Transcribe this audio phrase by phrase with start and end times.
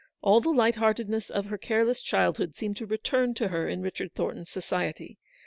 [0.23, 4.15] All the light heartedness of her careless childhood seemed to return to her in Richard
[4.15, 5.19] Thornton's society.